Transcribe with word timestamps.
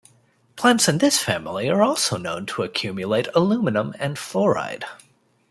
Plants 0.55 0.87
in 0.87 0.97
this 0.97 1.19
family 1.21 1.69
are 1.69 1.83
also 1.83 2.17
known 2.17 2.47
to 2.47 2.63
accumulate 2.63 3.27
aluminum 3.35 3.93
and 3.99 4.17
fluoride. 4.17 4.83